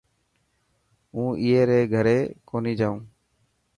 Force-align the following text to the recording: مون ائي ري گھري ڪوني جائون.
مون 1.13 1.29
ائي 1.41 1.59
ري 1.69 1.79
گھري 1.93 2.17
ڪوني 2.49 2.73
جائون. 2.79 2.99